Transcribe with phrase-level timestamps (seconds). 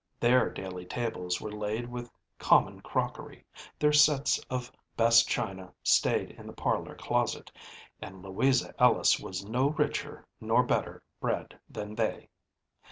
[0.19, 2.09] Their daily tables were laid with
[2.39, 3.45] common crockery,
[3.77, 7.51] their sets of best china stayed in the parlor closet,
[8.01, 12.29] and Louisa Ellis was no richer nor better bred than they.